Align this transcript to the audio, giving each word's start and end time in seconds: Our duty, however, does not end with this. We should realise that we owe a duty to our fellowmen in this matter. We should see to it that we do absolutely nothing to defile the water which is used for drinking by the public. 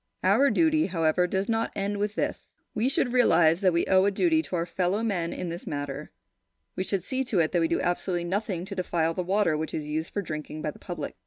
Our 0.23 0.49
duty, 0.49 0.87
however, 0.87 1.27
does 1.27 1.47
not 1.47 1.71
end 1.75 1.97
with 1.99 2.15
this. 2.15 2.53
We 2.73 2.89
should 2.89 3.13
realise 3.13 3.59
that 3.59 3.71
we 3.71 3.85
owe 3.85 4.05
a 4.05 4.09
duty 4.09 4.41
to 4.41 4.55
our 4.55 4.65
fellowmen 4.65 5.31
in 5.31 5.49
this 5.49 5.67
matter. 5.67 6.09
We 6.75 6.83
should 6.83 7.03
see 7.03 7.23
to 7.25 7.37
it 7.37 7.51
that 7.51 7.61
we 7.61 7.67
do 7.67 7.79
absolutely 7.79 8.23
nothing 8.25 8.65
to 8.65 8.73
defile 8.73 9.13
the 9.13 9.21
water 9.21 9.55
which 9.55 9.75
is 9.75 9.85
used 9.85 10.11
for 10.11 10.23
drinking 10.23 10.63
by 10.63 10.71
the 10.71 10.79
public. 10.79 11.17